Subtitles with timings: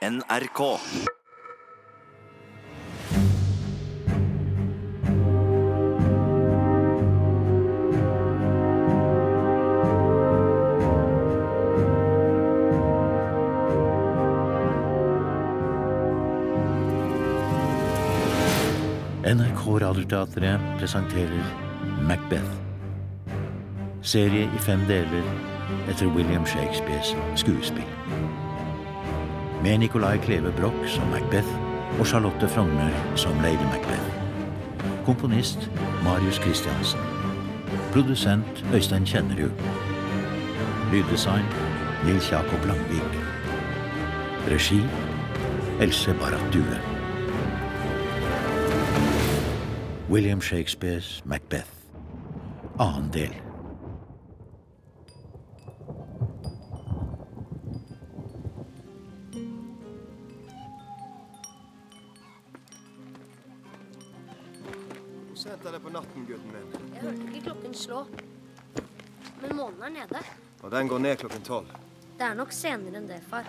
[0.00, 0.78] NRK.
[19.24, 21.28] NRK Radioteatret presenterer
[22.00, 22.40] Macbeth.
[24.00, 25.24] Serie i fem deler
[25.92, 28.49] etter William Shakespeares skuespill.
[29.62, 31.48] Med Nicolai Kleve Broch som Macbeth
[31.98, 34.08] og Charlotte Frogner som Lady Macbeth.
[35.04, 35.70] Komponist
[36.04, 37.00] Marius Christiansen.
[37.92, 39.50] Produsent Øystein Kjennerud.
[40.92, 41.44] Lyddesign
[42.06, 43.10] Nils Jakob Langvik.
[44.48, 44.80] Regi
[45.80, 46.80] Else Barrat Due.
[50.10, 51.70] William Shakespeares Macbeth.
[52.78, 53.49] Annen del.
[70.80, 71.72] Den går ned klokken tolv.
[72.18, 73.44] Det er nok senere enn det, far.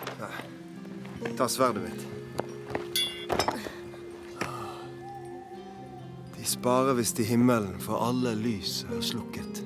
[1.38, 2.02] Ta sverdet mitt.
[6.36, 9.62] De sparer visst i himmelen, for alle lys er slukket.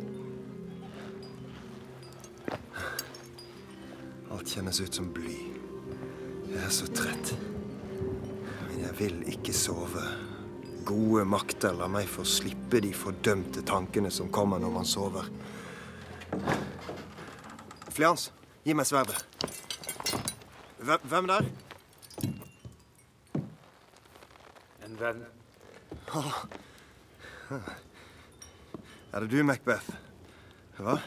[4.30, 5.34] Alt kjennes ut som bly.
[6.52, 7.34] Jeg er så trett.
[8.68, 10.06] Men jeg vil ikke sove.
[10.86, 15.34] Gode makter lar meg få slippe de fordømte tankene som kommer når man sover.
[17.96, 18.26] Flians,
[18.60, 19.16] gi meg sverdet.
[20.84, 21.46] Hvem, hvem der?
[24.84, 25.22] En venn.
[29.16, 29.88] Er det du, Macbeth?
[30.76, 30.98] Hva?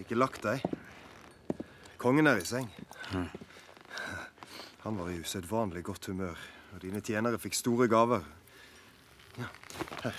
[0.00, 0.64] Ikke lagt deg?
[2.00, 2.70] Kongen er i seng.
[4.86, 6.40] Han var i usedvanlig godt humør,
[6.72, 8.24] og dine tjenere fikk store gaver.
[9.36, 9.50] Ja,
[10.06, 10.16] her.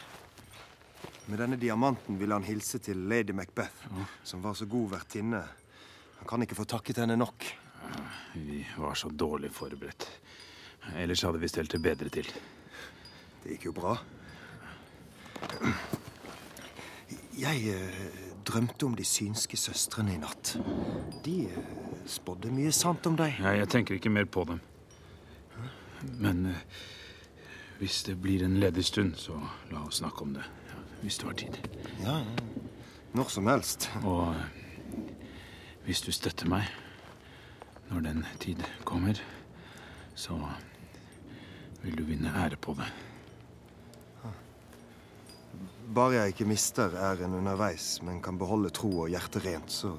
[1.31, 3.89] Med denne diamanten ville han hilse til lady Macbeth,
[4.21, 5.41] som var så god vertinne.
[6.21, 7.45] Han kan ikke få takket henne nok.
[8.37, 10.05] Vi var så dårlig forberedt.
[10.95, 12.29] Ellers hadde vi stelt det bedre til.
[13.41, 13.95] Det gikk jo bra.
[17.41, 17.97] Jeg eh,
[18.45, 20.53] drømte om de synske søstrene i natt.
[21.25, 21.59] De eh,
[22.05, 23.41] spådde mye sant om deg.
[23.41, 24.61] Ja, jeg tenker ikke mer på dem.
[26.21, 26.63] Men eh,
[27.81, 29.41] hvis det blir en ledig stund, så
[29.73, 30.45] la oss snakke om det.
[31.01, 31.57] Hvis du har tid.
[32.05, 32.21] Ja.
[33.17, 33.89] Når som helst.
[34.05, 34.35] Og
[35.85, 36.67] hvis du støtter meg
[37.91, 39.17] når den tid kommer,
[40.15, 40.37] så
[41.81, 42.87] vil du vinne ære på det.
[45.91, 49.91] Bare jeg ikke mister æren underveis, men kan beholde tro og hjerte rent, så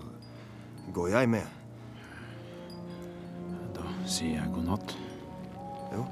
[0.95, 1.59] går jeg med.
[3.77, 4.97] Da sier jeg god natt.
[5.93, 6.07] Jo.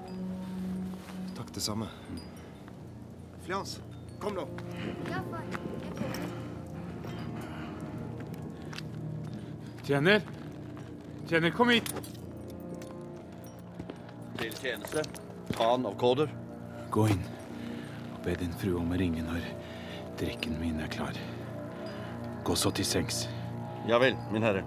[1.39, 1.89] Takk det samme.
[3.47, 3.79] Flians,
[4.21, 4.45] kom nå.
[5.09, 5.49] Ja, far.
[5.49, 6.50] Jeg kommer.
[9.91, 10.21] Tjener!
[11.29, 11.89] Tjener, kom hit!
[14.39, 15.03] Til tjeneste.
[15.59, 16.31] han av Kåder.
[16.95, 17.25] Gå inn
[18.13, 19.49] og be din frue om å ringe når
[20.21, 21.19] drikken min er klar.
[22.47, 23.25] Gå så til sengs.
[23.91, 24.63] Ja vel, min herre.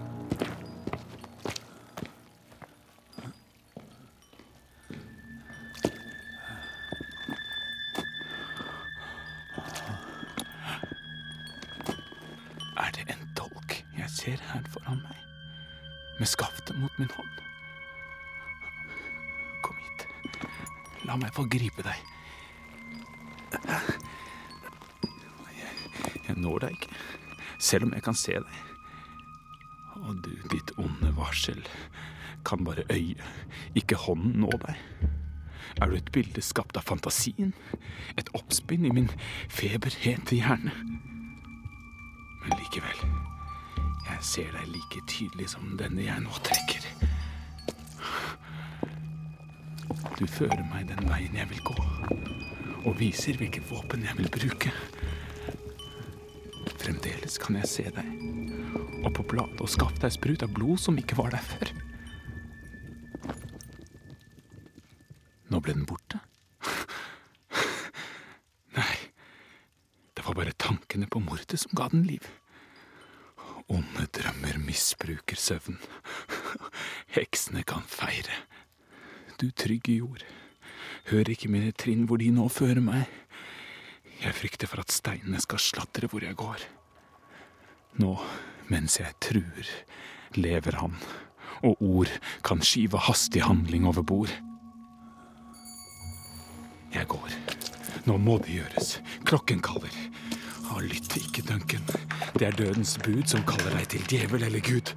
[27.74, 28.58] Selv om jeg kan se deg.
[29.98, 31.58] Å du, ditt onde varsel,
[32.46, 33.22] kan bare øyet,
[33.74, 34.78] ikke hånden nå deg.
[35.82, 37.50] Er du et bilde skapt av fantasien?
[38.20, 39.08] Et oppspinn i min
[39.50, 40.70] feberhete hjerne?
[42.44, 43.02] Men likevel,
[44.04, 46.86] jeg ser deg like tydelig som denne jeg nå trekker.
[50.14, 51.78] Du fører meg den veien jeg vil gå,
[52.84, 54.70] og viser hvilket våpen jeg vil bruke.
[56.84, 58.08] Fremdeles kan jeg se deg,
[59.06, 61.70] og på bladet og skaffe deg sprut av blod som ikke var der før.
[65.48, 66.20] Nå ble den borte.
[68.76, 68.98] Nei,
[70.12, 72.28] det var bare tankene på mordet som ga den liv.
[73.72, 75.80] Onde drømmer misbruker søvn.
[77.16, 78.42] Heksene kan feire.
[79.40, 80.28] Du trygge jord,
[81.08, 83.08] hør ikke mine trinn hvor de nå fører meg.
[84.24, 86.62] Jeg frykter for at steinene skal slatre hvor jeg går.
[88.00, 88.14] Nå,
[88.72, 89.68] mens jeg truer,
[90.40, 90.96] lever han,
[91.62, 92.12] og ord
[92.46, 94.32] kan skive hastig handling over bord.
[96.94, 97.36] Jeg går.
[98.08, 98.96] Nå må det gjøres.
[99.28, 99.92] Klokken kaller.
[100.70, 101.84] Ha lytt ikke, Duncan.
[102.38, 104.94] Det er dødens bud som kaller deg til djevel eller Gud.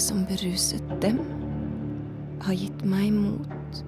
[0.00, 1.18] Det som beruset dem,
[2.40, 3.80] har gitt meg mot.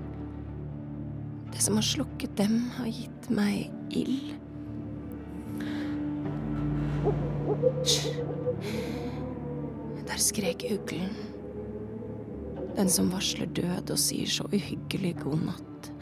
[1.55, 4.35] Det som har slukket dem, har gitt meg ild.
[10.11, 11.17] Der skrek uglen.
[12.76, 15.93] Den som varsler død og sier så uhyggelig god natt.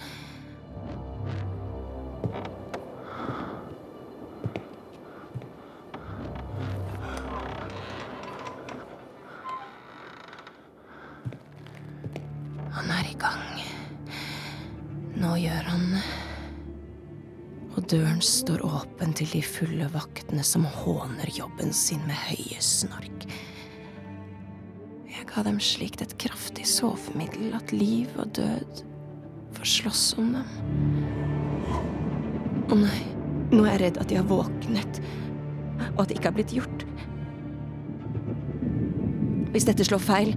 [15.30, 16.00] Nå gjør han det.
[17.78, 23.28] Og døren står åpen til de fulle vaktene som håner jobben sin med høye snork.
[25.06, 28.82] Jeg ga dem slikt et kraftig sovemiddel at liv og død
[29.54, 30.50] får slåss om dem.
[32.66, 33.00] Å nei,
[33.54, 35.02] nå er jeg redd at de har våknet,
[35.92, 36.88] og at det ikke har blitt gjort.
[39.54, 40.34] Hvis dette slår feil,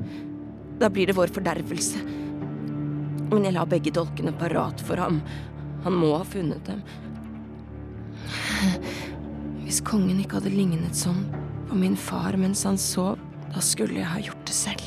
[0.77, 2.21] da blir det vår fordervelse.
[3.33, 5.15] Men jeg la begge dolkene parat for ham.
[5.83, 6.83] Han må ha funnet dem.
[9.63, 11.23] Hvis kongen ikke hadde lignet sånn
[11.65, 13.17] på min far mens han sov,
[13.49, 14.85] da skulle jeg ha gjort det selv.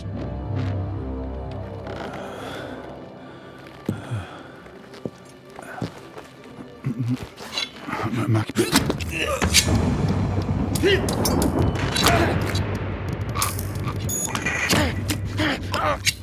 [8.31, 8.79] Macbeth.
[15.67, 16.16] Macbeth.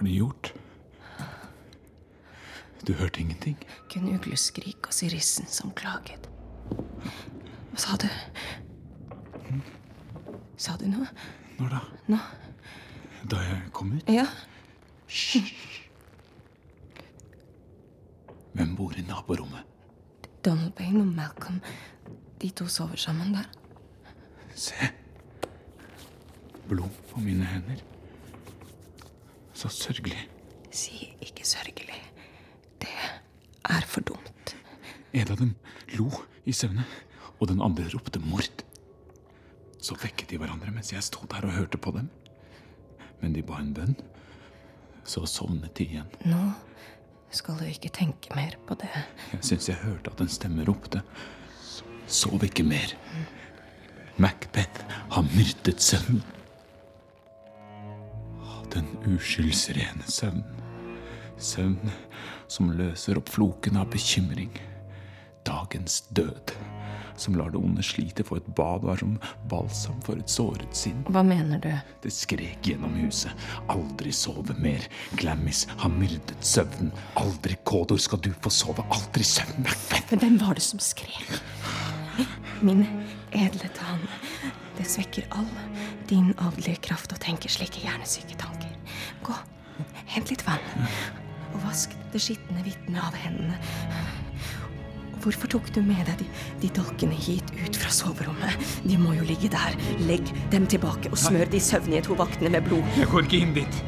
[0.00, 0.54] Nå du gjort.
[2.86, 3.56] Du hørte ingenting?
[3.92, 6.24] Kun ugleskrik og sirissen som klaget.
[6.70, 8.06] Hva sa du?
[10.56, 11.04] Sa du noe?
[11.58, 11.82] Når da?
[12.14, 12.20] Nå?
[13.28, 14.08] Da jeg kom ut?
[14.08, 14.24] Ja.
[18.56, 19.68] Hvem bor i naborommet?
[20.40, 21.60] Donald Bain og Malcolm.
[22.40, 23.52] De to sover sammen der.
[24.56, 24.92] Se.
[26.72, 27.84] Blod på mine hender.
[29.60, 30.22] Så sørgelig.
[30.72, 31.98] Si ikke sørgelig.
[32.80, 32.88] Det
[33.68, 34.54] er for dumt.
[35.12, 35.50] En av dem
[35.98, 36.06] lo
[36.48, 36.86] i søvne,
[37.40, 38.64] og den andre ropte mord.
[39.80, 42.08] Så vekket de hverandre mens jeg sto der og hørte på dem.
[43.20, 43.98] Men de ba en bønn.
[45.04, 46.08] Så sovnet de igjen.
[46.24, 46.40] Nå
[47.36, 48.88] skal du ikke tenke mer på det.
[49.34, 51.04] Jeg syns jeg hørte at en stemme ropte.
[52.08, 52.96] Sov ikke mer.
[54.16, 56.24] Macbeth har myrdet søvnen.
[58.70, 60.44] Den uskyldsrene søvn.
[61.40, 61.90] Søvn
[62.50, 64.52] som løser opp floken av bekymring.
[65.46, 66.52] Dagens død.
[67.20, 69.16] Som lar det onde slite få et bad og er som
[69.50, 71.02] balsam for et såret sinn.
[71.12, 71.70] Hva mener du?
[72.04, 73.34] Det skrek gjennom huset.
[73.72, 74.86] Aldri sove mer.
[75.20, 76.92] Glammis har myrdet søvnen.
[77.20, 78.86] Aldri, Kodor, skal du få sove.
[78.94, 79.68] Aldri søvn.
[80.12, 81.40] Men hvem var det som skrek?
[82.64, 82.86] Min
[83.36, 84.02] edle tann.
[84.76, 85.48] Det svekker all
[86.08, 88.59] din adelige kraft å tenke slike hjernesyke tanker.
[89.26, 89.36] Gå,
[90.14, 90.62] hent litt vann,
[91.52, 93.58] og vask det skitne vitnet av hendene.
[95.14, 96.26] Og Hvorfor tok du med deg de,
[96.62, 98.56] de dolkene hit ut fra soverommet?
[98.88, 99.76] De må jo ligge der.
[100.08, 102.86] Legg dem tilbake og smør de søvnige to vaktene med blod.
[102.96, 103.82] Jeg går ikke inn dit.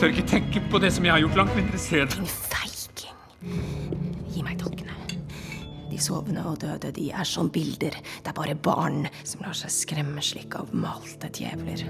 [0.00, 1.38] Tør ikke tenke på det som jeg har gjort.
[1.44, 2.16] Langt mindre se det.
[2.16, 3.14] Din feiging.
[4.34, 4.98] Gi meg dolkene.
[5.92, 7.94] De sovende og døde, de er som bilder.
[8.24, 11.84] Det er bare barn som lar seg skremme slik av malte djevler.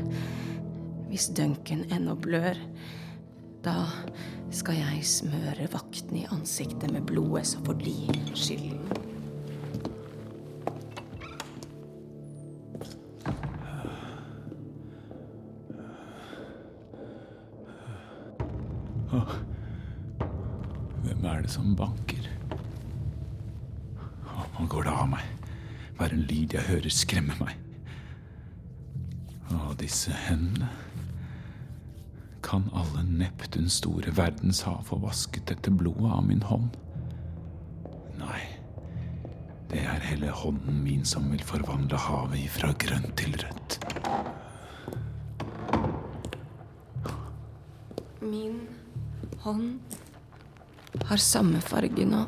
[1.12, 2.56] Hvis Duncan ennå blør,
[3.64, 3.74] da
[4.48, 7.96] skal jeg smøre vaktene i ansiktet med blodet, så får de
[8.32, 8.78] skylden.
[21.02, 22.30] Hvem er det som banker?
[24.32, 25.28] Å, Nå går det av meg.
[26.00, 27.60] Hver en lyd jeg hører, skremmer meg.
[29.52, 30.72] Å, disse hendene.
[32.52, 36.74] Kan alle Neptuns store verdenshav få vasket dette blodet av min hånd?
[38.18, 38.42] Nei,
[39.70, 43.78] Det er hele hånden min som vil forvandle havet ifra grønt til rødt.
[48.20, 48.60] Min
[49.46, 49.96] hånd
[51.08, 52.26] har samme farge nå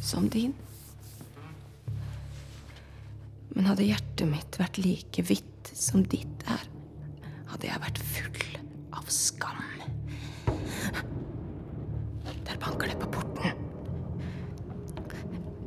[0.00, 0.56] som din.
[3.52, 6.64] Men hadde hjertet mitt vært like hvitt som ditt er,
[7.52, 8.33] hadde jeg vært full
[12.64, 13.50] banker det på porten.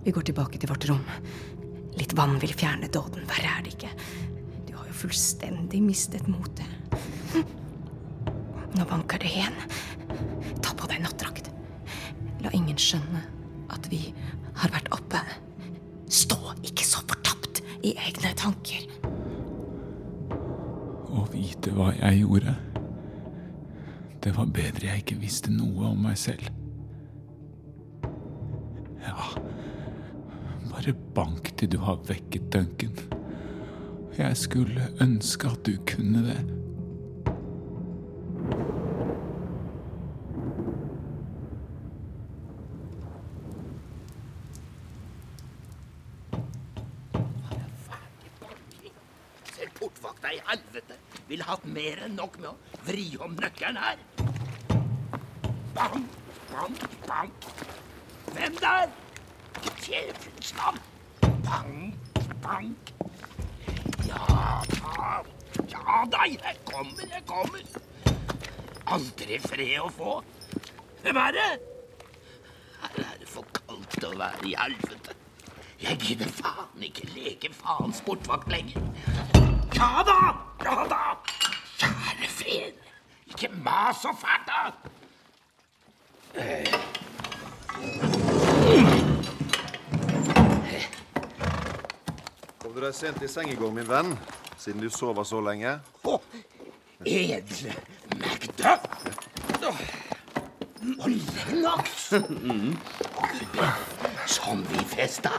[0.04, 1.04] Vi går tilbake til vårt rom.
[1.98, 3.26] Litt vann vil fjerne dåden.
[3.30, 3.92] Verre er det ikke.
[4.66, 6.70] Du har jo fullstendig mistet motet.
[8.78, 9.58] Nå banker det igjen.
[10.64, 11.52] Ta på deg nattdrakt.
[12.46, 13.24] La ingen skjønne
[13.74, 14.14] at vi
[14.58, 15.22] har vært oppe.
[16.08, 18.88] Stå ikke så fortapt i egne tanker.
[21.08, 22.56] Å vite hva jeg gjorde.
[24.24, 26.57] Det var bedre jeg ikke visste noe om meg selv.
[30.88, 32.96] Bare bank til du har vekket Duncan.
[34.18, 36.54] Jeg skulle ønske at du kunne det.
[49.78, 50.96] Portvakta i helvete
[51.28, 52.56] ville hatt mer enn nok med å
[52.88, 54.00] vri om nøkkelen her.
[55.76, 56.16] Bank,
[56.50, 57.52] bank, bank.
[58.34, 58.90] Hvem der?
[59.88, 60.17] Djevelens
[60.56, 60.80] navn.
[61.22, 61.96] Bank,
[62.42, 62.94] bank.
[64.08, 65.24] Ja da,
[65.70, 67.62] ja da, jeg kommer, jeg kommer.
[68.88, 70.24] Aldri fred å få.
[71.04, 71.52] Hvem er det?
[72.82, 75.16] Her er det for kaldt å være i helvete.
[75.82, 78.82] Jeg gidder faen ikke leke faens portvakt lenger.
[79.76, 80.20] Ja da!
[80.66, 81.02] Ja da!
[81.78, 82.80] Kjære fred,
[83.30, 84.72] ikke mas så fælt, da!
[88.68, 88.97] Kom
[92.78, 94.12] du deg sent i seng i går, min venn?
[94.62, 95.72] Siden du sover så lenge?
[96.06, 96.18] Å,
[97.10, 97.74] edle
[98.20, 98.76] Magda!
[101.02, 102.12] Og Lennox!
[104.30, 105.34] Som vi festa.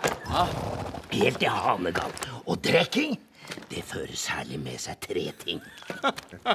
[1.13, 2.11] Helt til Hanegal.
[2.51, 3.15] Og drikking,
[3.71, 5.63] det fører særlig med seg tre ting.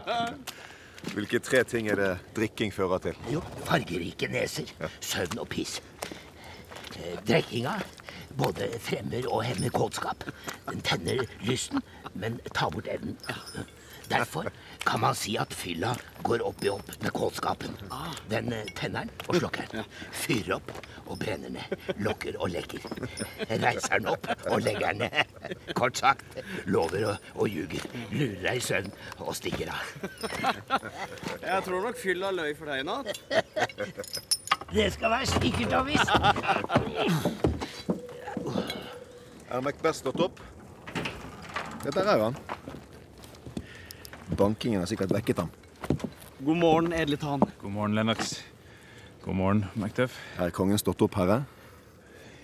[1.15, 3.23] Hvilke tre ting er det drikking fører til?
[3.31, 4.67] Jo, fargerike neser,
[4.99, 5.79] søvn og piss.
[6.99, 7.79] Eh, Drikkinga
[8.37, 10.27] både fremmer og hemmer kåtskap.
[10.69, 13.17] Den tenner lysten, men tar bort evnen.
[14.09, 14.49] Derfor
[14.85, 17.77] kan man si at fylla går opp i opp med kåtskapen.
[18.29, 19.87] Den tenner den og slokker den.
[20.11, 20.71] Fyrer opp
[21.07, 21.75] og brenner ned.
[22.03, 22.83] Lokker og lekker.
[23.49, 25.55] Reiser den opp og legger den ned.
[25.73, 27.87] Kort sagt lover og, og ljuger.
[28.11, 29.81] Lurer deg i søvn og stikker av.
[31.41, 33.07] Jeg tror nok fylla løy for deg i natt.
[34.73, 37.51] Det skal være sikkert og visst.
[39.53, 40.39] Er Macbeth stått opp?
[41.83, 42.38] Dette er han.
[44.33, 45.51] Bankingen har sikkert vekket ham.
[46.39, 47.43] God morgen, edle tann.
[47.62, 48.39] God morgen, Lennox.
[49.22, 50.17] God morgen, Macduff.
[50.41, 51.43] Er kongen stått opp, herre?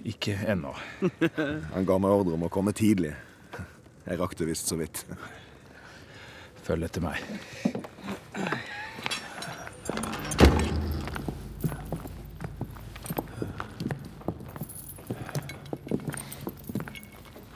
[0.06, 0.76] Ikke ennå.
[1.74, 3.16] Han ga meg ordre om å komme tidlig.
[4.06, 5.02] Jeg rakk det visst så vidt.
[6.62, 7.26] Følg etter meg.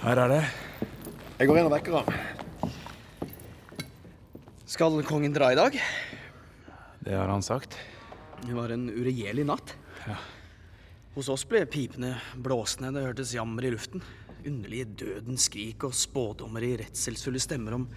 [0.03, 0.41] Her er det.
[1.39, 2.72] Jeg går inn og vekker ham.
[4.67, 5.77] Skal kongen dra i dag?
[7.07, 7.77] Det har han sagt.
[8.43, 9.72] Det var en uregjerlig natt.
[10.03, 10.17] Ja.
[11.15, 14.03] Hos oss ble pipene blåsende, det hørtes jammer i luften.
[14.43, 17.88] Underlige dødens skrik og spådommer i redselsfulle stemmer om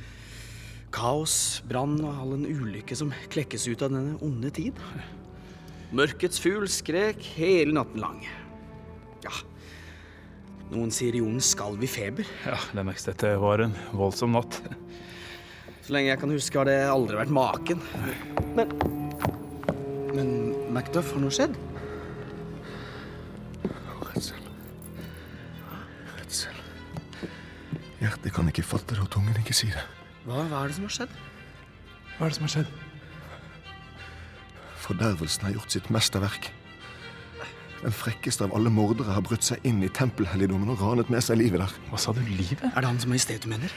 [0.95, 4.79] kaos, brann og all en ulykke som klekkes ut av denne onde tid.
[5.91, 8.23] Mørkets fugl skrek hele natten lang.
[9.27, 9.35] Ja,
[10.73, 12.27] noen sier jorden skalv i feber.
[12.47, 14.59] Ja, det merkes dette var en voldsom natt.
[15.87, 17.83] Så lenge jeg kan huske, har det aldri vært maken.
[18.59, 18.73] Men
[20.17, 20.31] Men
[20.73, 21.53] Macduff, har noe skjedd?
[24.07, 24.47] Redsel.
[26.17, 26.61] Redsel.
[28.01, 29.85] Hjertet kan ikke fatte det, og tungen ikke si det.
[30.25, 31.19] Hva, hva er det som har skjedd?
[32.17, 32.71] Hva er det som har skjedd?
[34.87, 36.49] Fordervelsen har gjort sitt mesterverk.
[37.87, 41.39] Den frekkeste av alle mordere har brutt seg inn i tempelhelligdommen og ranet med seg
[41.39, 41.75] livet der.
[41.87, 42.19] Hva sa du?
[42.27, 42.65] Livet?
[42.73, 43.75] Er det han som er i stedet du mener?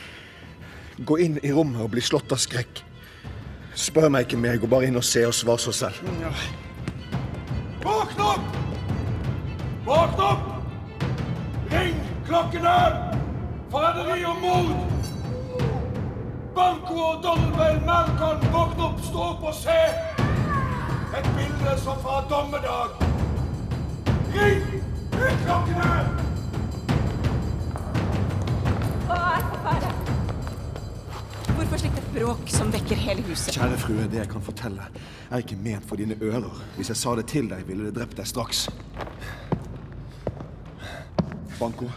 [1.06, 2.82] Gå inn i rommet og bli slått av skrekk.
[3.78, 6.00] Spør meg ikke mer, gå bare inn og se og svar så selv.
[7.84, 8.58] Våkn opp!
[9.86, 10.48] Våkn opp!
[11.76, 12.74] Ring klokkene!
[13.70, 14.74] Forræderi og mord!
[16.58, 19.78] Banco og Donald Malcolm, våkn opp, stå opp og se!
[21.14, 23.09] Et bilde som fra dommedag.
[33.20, 33.54] Hele huset.
[33.54, 34.86] Kjære frue, det jeg kan fortelle,
[35.30, 36.62] er ikke ment for dine ører.
[36.76, 38.68] Hvis jeg sa det til deg, ville det drept deg straks.
[41.60, 41.90] Banko,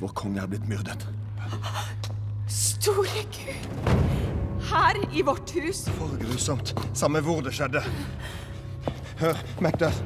[0.00, 1.06] vår konge er blitt myrdet.
[2.46, 3.68] Store Gud!
[4.70, 5.84] Her i vårt hus.
[5.98, 6.74] For grusomt.
[6.94, 7.82] Samme hvor det skjedde.
[9.18, 9.98] Hør, Macduff.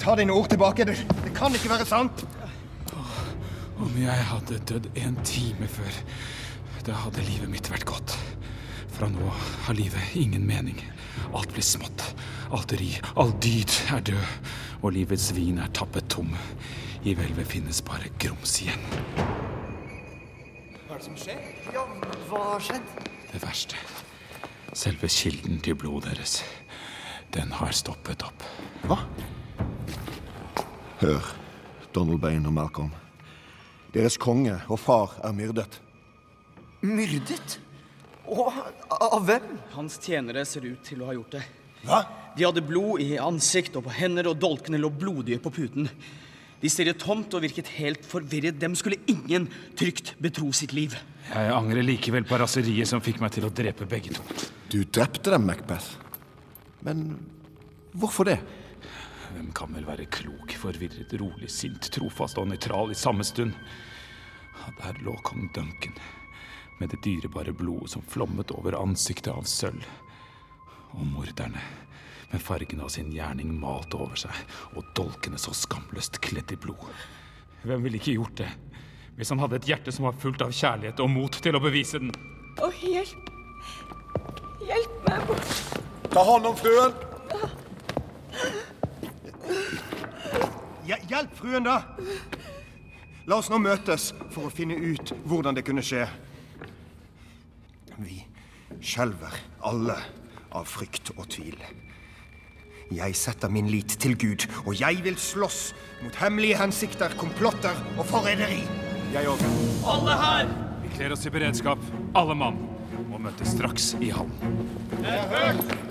[0.00, 0.86] Ta dine ord tilbake.
[0.88, 2.24] Det, det kan ikke være sant.
[3.80, 6.00] Om jeg hadde dødd en time før,
[6.86, 8.16] da hadde livet mitt vært godt.
[9.00, 9.30] Fra nå
[9.64, 10.76] har livet ingen mening.
[11.32, 12.02] Alt blir smått.
[12.52, 14.50] Alt ry, all dyd er død.
[14.82, 16.34] Og livets vin er tappet tom.
[17.00, 18.82] I hvelvet finnes bare grums igjen.
[20.84, 21.40] Hva er det som skjer?
[21.72, 21.86] Ja,
[22.28, 22.92] hva har skjedd?
[23.30, 23.80] Det verste.
[24.76, 26.36] Selve kilden til blodet deres.
[27.32, 28.44] Den har stoppet opp.
[28.84, 29.00] Hva?
[31.00, 31.32] Hør,
[31.96, 32.92] Donald Bain og Malcolm.
[33.96, 35.80] Deres konge og far er myrdet.
[36.84, 37.62] Myrdet?
[38.30, 38.46] Og
[38.94, 39.46] av hvem?
[39.74, 41.44] Hans tjenere ser ut til å ha gjort det.
[41.82, 42.00] Hva?
[42.36, 45.88] De hadde blod i ansikt og på hender, og dolkene lå blodige på puten.
[46.60, 48.60] De stirret tomt og virket helt forvirret.
[48.60, 50.94] Dem skulle ingen trygt betro sitt liv.
[51.30, 54.24] Jeg angrer likevel på raseriet som fikk meg til å drepe begge to.
[54.70, 55.96] Du drepte dem, Macbeth.
[56.86, 57.14] Men
[57.96, 58.38] hvorfor det?
[59.30, 63.56] Hvem kan vel være klok, forvirret, rolig, sint, trofast og nøytral i samme stund?
[64.80, 65.96] Der lå kong Duncan
[66.80, 69.84] med det dyrebare blodet som flommet over ansiktet av sølv.
[70.96, 71.60] Og morderne
[72.30, 74.34] med fargene av sin gjerning malt over seg,
[74.78, 76.86] og dolkene så skamløst kledd i blod.
[77.66, 78.48] Hvem ville ikke gjort det?
[79.18, 82.00] Hvis han hadde et hjerte som var fullt av kjærlighet og mot til å bevise
[82.00, 82.14] den.
[82.62, 83.28] Å, hjelp!
[84.64, 85.52] Hjelp meg bort!
[86.10, 86.96] Ta hånd om fruen!
[90.88, 91.82] Hjelp fruen, da!
[93.28, 96.06] La oss nå møtes for å finne ut hvordan det kunne skje.
[98.00, 98.22] Vi
[98.80, 99.34] skjelver
[99.66, 99.96] alle
[100.56, 101.58] av frykt og tvil.
[102.90, 105.60] Jeg setter min lit til Gud, og jeg vil slåss
[106.00, 108.64] mot hemmelige hensikter, komplotter og forræderi.
[109.12, 109.44] Jeg òg.
[109.92, 110.50] Alle her!
[110.80, 111.84] Vi kler oss i beredskap,
[112.16, 112.58] alle mann,
[113.10, 115.89] og møtes straks i hallen.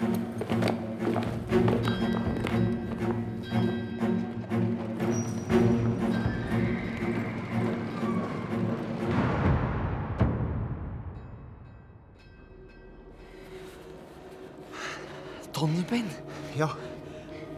[15.59, 16.07] Donalbain,
[16.55, 16.69] Ja,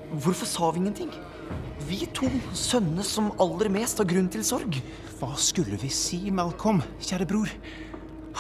[0.10, 1.12] hvorfor sa vi ingenting?
[1.86, 2.26] Vi to,
[2.58, 4.80] sønnene som aller mest har grunn til sorg.
[5.20, 7.52] Hva skulle vi si, Malcolm, kjære bror?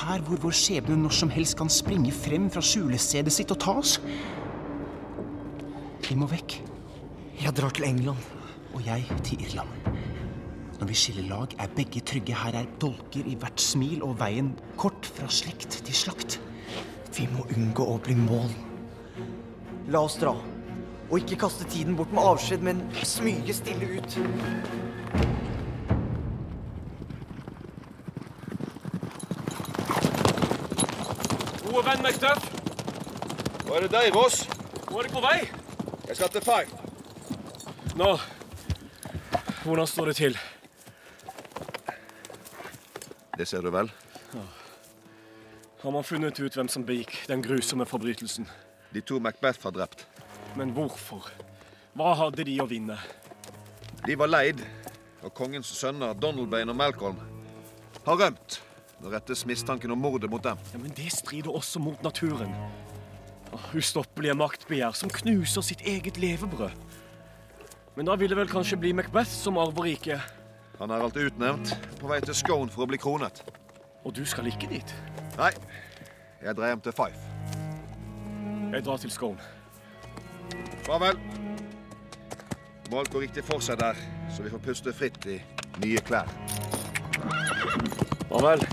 [0.02, 3.76] Her hvor vår skjebne når som helst kan springe frem fra skjulestedet sitt og ta
[3.84, 4.00] oss.
[6.08, 6.58] Vi må vekk,
[7.41, 8.17] Jeg drar til England.
[8.74, 9.69] og jeg til Irland.
[10.80, 12.34] Når vi skiller lag, er begge trygge.
[12.34, 16.39] Her er dolker i hvert smil og veien kort fra slekt til slakt.
[17.17, 18.50] Vi må unngå å bli mål.
[19.88, 20.36] La oss dra.
[21.12, 24.20] Og ikke kaste tiden bort med avskjed, men smyge stille ut.
[31.65, 32.48] Gode venn Macduff,
[33.65, 34.41] Hva er det deg, Voss?
[34.89, 35.38] hvor er du på vei?
[36.10, 36.67] Jeg skal til Five.
[37.96, 38.10] Nå,
[39.63, 40.38] hvordan står det til?
[43.38, 43.91] Det ser du vel?
[45.82, 48.48] Har man funnet ut hvem som begikk den grusomme forbrytelsen?
[48.91, 50.06] De to Macbeth har drept.
[50.60, 51.30] Men hvorfor?
[51.95, 52.97] Hva hadde de å vinne?
[54.06, 54.62] De var leid,
[55.21, 57.19] og kongens sønner Donalbain og Malcolm
[58.06, 58.60] har rømt.
[59.01, 60.60] Nå rettes mistanken om mordet mot dem.
[60.73, 62.54] Ja, men det strider også mot naturen.
[63.75, 66.75] Ustoppelige maktbegjær som knuser sitt eget levebrød.
[67.95, 70.21] Men da vil det vel kanskje bli Macbeth som arver riket.
[70.80, 73.43] Han er alt utnevnt, på vei til Scone for å bli kronet.
[74.06, 74.95] Og du skal ikke dit.
[75.38, 75.51] Nei,
[76.41, 77.31] jeg dreier hjem til Fife.
[78.72, 79.38] Jeg drar til Scone.
[80.86, 81.20] Farvel.
[82.92, 84.00] Må alt gå riktig for seg der,
[84.32, 85.42] så vi får puste fritt i
[85.84, 86.32] nye klær.
[88.30, 88.64] Farvel.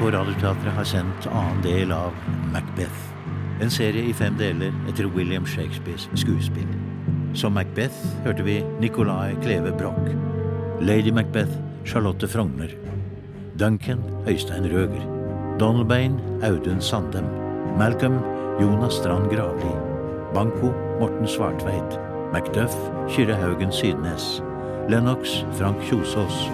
[0.00, 2.14] NRK Radioteatret har sendt annen del av
[2.54, 3.00] Macbeth.
[3.60, 6.68] En serie i fem deler etter William Shakespeares skuespill.
[7.36, 10.08] Som Macbeth hørte vi Nicolai Kleve Broch.
[10.80, 11.52] Lady Macbeth
[11.84, 12.72] Charlotte Frogner.
[13.60, 15.04] Duncan Øystein Røger.
[15.60, 16.16] Donalbain
[16.48, 17.28] Audun Sandem.
[17.76, 18.16] Malcolm
[18.60, 19.74] Jonas Strand Gravli.
[20.32, 22.00] Banco Morten Svartveit.
[22.32, 22.78] Macduff
[23.12, 24.40] Kyrre Haugen Sydnes.
[24.88, 26.48] Lennox Frank Kjosås.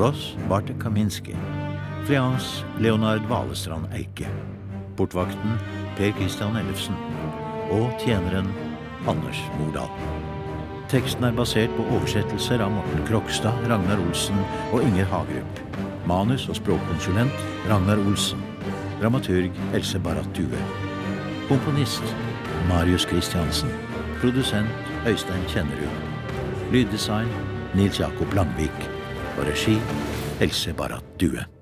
[0.00, 1.36] Ross Bartek Kaminski.
[2.06, 4.28] Fleance Leonard Valestrand Eike.
[4.96, 5.58] Portvakten
[5.96, 6.94] Per Christian Ellefsen.
[7.74, 8.46] Og tjeneren
[9.10, 9.90] Anders Mordal.
[10.86, 14.38] Teksten er basert på oversettelser av Morten Krokstad, Ragnar Olsen
[14.70, 15.58] og Inger Hagerup.
[16.06, 18.44] Manus og språkkonsulent Ragnar Olsen.
[19.00, 20.62] Dramaturg Else Barrat Due.
[21.50, 22.14] Komponist
[22.70, 23.74] Marius Christiansen.
[24.22, 24.70] Produsent
[25.10, 25.98] Øystein Kjennerud.
[26.70, 27.34] Lyddesign
[27.74, 28.88] Nils Jakob Langvik.
[29.40, 29.80] Og regi
[30.38, 31.55] Else Barrat Due.